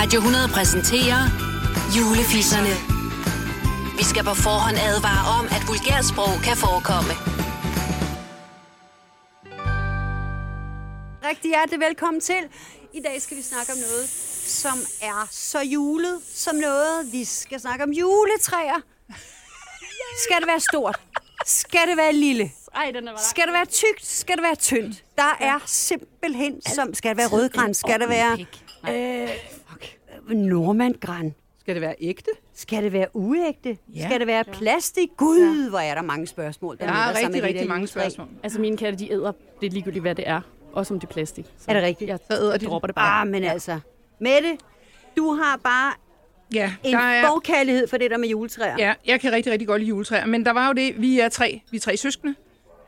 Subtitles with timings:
[0.00, 1.20] Radio 100 præsenterer
[1.96, 2.74] Julefisserne.
[3.98, 7.12] Vi skal på forhånd advare om, at vulgærsprog kan forekomme.
[11.28, 12.42] Rigtig hjertelig velkommen til.
[12.98, 14.06] I dag skal vi snakke om noget,
[14.62, 14.76] som
[15.10, 17.12] er så julet som noget.
[17.12, 18.80] Vi skal snakke om juletræer.
[20.24, 21.00] Skal det være stort?
[21.46, 22.52] Skal det være lille?
[22.74, 24.06] Ej, den er bare Skal det være tykt?
[24.06, 25.04] Skal det være tyndt?
[25.16, 26.94] Der er simpelthen som...
[26.94, 27.74] Skal det være rødgran?
[27.74, 28.46] Skal det være
[28.88, 29.57] øh,
[30.36, 31.34] nordmandgran?
[31.60, 32.30] Skal det være ægte?
[32.54, 33.76] Skal det være uægte?
[33.94, 34.04] Ja.
[34.06, 35.08] Skal det være plastik?
[35.16, 36.78] Gud, hvor er der mange spørgsmål.
[36.78, 38.00] Der melder er sig med rigtig, rigtig der mange juletræ.
[38.00, 38.28] spørgsmål.
[38.42, 39.32] Altså, mine katte, de æder.
[39.60, 40.40] Det er ligegyldigt, hvad det er.
[40.72, 41.44] Også om det er plastik.
[41.58, 42.08] Så Er det rigtigt?
[42.08, 43.20] Jeg, Så æder de dropper det bare.
[43.20, 43.80] Ah, men altså...
[44.20, 44.56] Mette,
[45.16, 45.92] du har bare
[46.54, 48.74] Ja, en der er, forkærlighed for det der med juletræer.
[48.78, 50.26] ja, jeg kan rigtig, rigtig godt lide juletræer.
[50.26, 52.34] Men der var jo det, vi er tre, vi er tre søskende,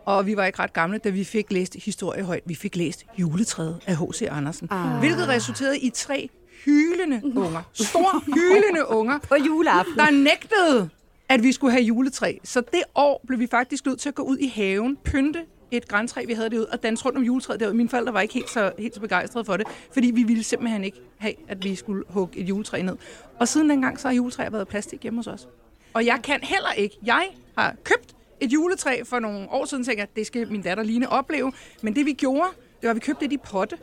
[0.04, 2.42] og vi var ikke ret gamle, da vi fik læst historie højt.
[2.46, 4.22] Vi fik læst juletræet af H.C.
[4.30, 4.68] Andersen.
[4.70, 4.98] Ah.
[4.98, 6.30] Hvilket resulterede i tre
[6.64, 7.62] hylende unger.
[7.72, 9.96] Store hylende unger, På juleaften.
[9.96, 10.88] der nægtede,
[11.28, 12.36] at vi skulle have juletræ.
[12.44, 15.40] Så det år blev vi faktisk nødt til at gå ud i haven, pynte
[15.70, 17.74] et græntræ, vi havde derude, og danse rundt om juletræet derude.
[17.76, 20.84] Mine forældre var ikke helt så, helt så begejstrede for det, fordi vi ville simpelthen
[20.84, 22.96] ikke have, at vi skulle hugge et juletræ ned.
[23.38, 25.48] Og siden dengang, så har juletræer været plastik hjemme hos os.
[25.94, 26.96] Og jeg kan heller ikke.
[27.04, 27.26] Jeg
[27.58, 31.08] har købt et juletræ for nogle år siden, tænker at det skal min datter Line
[31.08, 31.52] opleve.
[31.82, 32.48] Men det vi gjorde,
[32.80, 33.76] det var, at vi købte det i potte.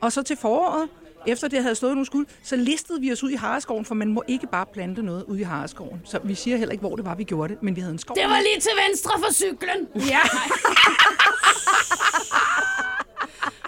[0.00, 0.88] Og så til foråret,
[1.26, 4.08] efter det havde stået nogle skud, så listede vi os ud i Hareskoven, for man
[4.08, 6.00] må ikke bare plante noget ude i Hareskoven.
[6.04, 7.98] Så vi siger heller ikke, hvor det var, vi gjorde det, men vi havde en
[7.98, 8.16] skov.
[8.16, 9.88] Det var lige til venstre for cyklen.
[10.10, 10.18] Ja,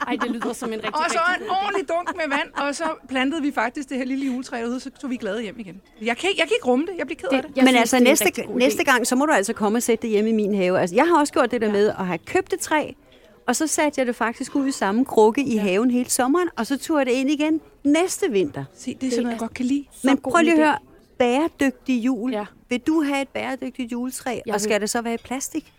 [0.07, 2.75] Ej, det lyder som en rigtig, og så rigtig en ordentlig dunk med vand, og
[2.75, 5.81] så plantede vi faktisk det her lille juletræ derude, så tog vi glade hjem igen.
[6.03, 7.57] Jeg kan, ikke- jeg kan ikke rumme det, jeg bliver ked af det.
[7.57, 10.11] Men synes, altså det næste, næste gang, så må du altså komme og sætte det
[10.11, 10.79] hjemme i min have.
[10.81, 12.93] Altså, jeg har også gjort det der med at have købt et træ,
[13.51, 16.67] og så satte jeg det faktisk ud i samme krukke i haven hele sommeren, og
[16.67, 18.65] så tog jeg det ind igen næste vinter.
[18.75, 19.85] Se, det er sådan noget, jeg godt kan lide.
[20.05, 20.79] Men prøv lige at høre,
[21.19, 22.31] bæredygtig jul.
[22.33, 22.45] Ja.
[22.69, 25.73] Vil du have et bæredygtigt juletræ, Jeg og vil- skal det så være i plastik?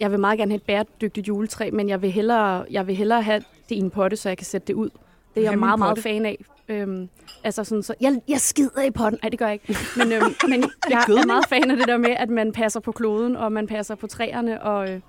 [0.00, 3.22] Jeg vil meget gerne have et bæredygtigt juletræ, men jeg vil hellere, jeg vil hellere
[3.22, 4.88] have det i en potte, så jeg kan sætte det ud.
[5.34, 6.44] Det er jeg min meget, meget fan af.
[6.68, 7.08] Øhm,
[7.44, 9.18] altså sådan, så jeg, jeg skider i potten.
[9.22, 9.76] Nej, det gør jeg ikke.
[9.96, 12.92] Men, øhm, men jeg er meget fan af det der med, at man passer på
[12.92, 15.00] kloden, og man passer på træerne, og øh,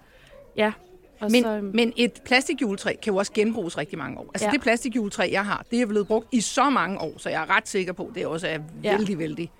[0.57, 0.71] ja.
[1.19, 4.25] Og Men, så, øhm, men et plastikjuletræ kan jo også genbruges rigtig mange år.
[4.33, 4.49] Altså ja.
[4.49, 4.53] Ja.
[4.53, 7.55] det plastikjuletræ, jeg har, det er blevet brugt i så mange år, så jeg er
[7.57, 8.95] ret sikker på, at det også er Ja.
[8.97, 9.51] vældig, vældig.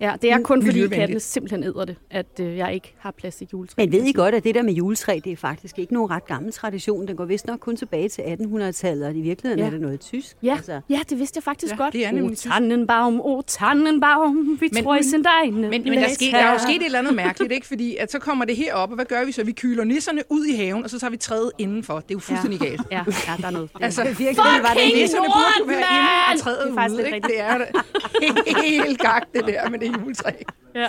[0.00, 3.52] Ja, det er kun fordi kattene simpelthen æder det, at øh, jeg ikke har plastik
[3.52, 3.74] juletræ.
[3.82, 6.26] Men ved I godt, at det der med juletræ, det er faktisk ikke nogen ret
[6.26, 7.08] gammel tradition.
[7.08, 9.66] Den går vist nok kun tilbage til 1800-tallet, og i virkeligheden Ja.
[9.66, 10.36] er det noget tysk.
[10.42, 11.92] Ja, Altså, ja, det vidste jeg faktisk Ja, godt.
[11.92, 12.52] det er nemlig O tysk.
[12.52, 15.68] Tannenbaum, o Tannenbaum, vi Men- tror i sin degne.
[15.68, 17.66] Men, men der, sker, der er jo sket et eller andet mærkeligt, ikke?
[17.66, 19.44] Fordi at så kommer det herop, og hvad gør vi så?
[19.44, 21.94] Vi kyler nisserne ud i haven, og så tager vi træet indenfor.
[21.94, 22.80] Det er jo fuldstændig galt.
[22.92, 23.70] Ja, ja, der er noget.
[23.80, 27.28] Altså, virkelig var det nisserne burde være inde og træet Det er faktisk ude, ikke?
[27.28, 30.32] Det er helt gagt, det der med det juletræ.
[30.74, 30.88] Ja.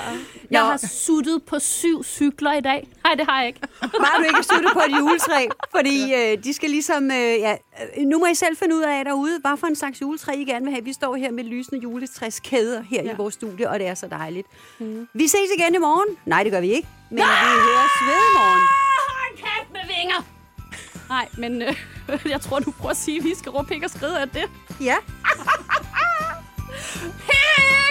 [0.51, 2.87] Jeg har suttet på syv cykler i dag.
[3.03, 3.59] Nej, det har jeg ikke.
[3.81, 7.11] Bare du ikke suttet på et juletræ, fordi øh, de skal ligesom...
[7.11, 7.55] Øh, ja,
[7.97, 10.65] nu må I selv finde ud af derude, hvad for en slags juletræ I gerne
[10.65, 10.85] vil have.
[10.85, 13.11] Vi står her med lysende juletræskæder her ja.
[13.11, 14.47] i vores studie, og det er så dejligt.
[14.79, 15.07] Mm.
[15.13, 16.17] Vi ses igen i morgen.
[16.25, 16.87] Nej, det gør vi ikke.
[17.09, 18.63] Men vi høres ved i morgen.
[19.31, 20.25] En kat med vinger!
[21.09, 21.75] Nej, men øh,
[22.25, 24.49] jeg tror, du prøver at sige, at vi skal råbe pik og skride af det.
[24.81, 24.95] Ja.
[27.31, 27.88] Helt